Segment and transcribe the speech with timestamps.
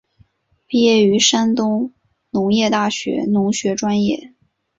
[0.65, 1.93] 毕业于山东
[2.31, 4.33] 农业大学农学专业。